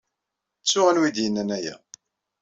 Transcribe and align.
Ttuɣ 0.61 0.85
anwa 0.87 1.05
ay 1.07 1.13
d-yennan 1.15 1.49
aya. 1.57 1.75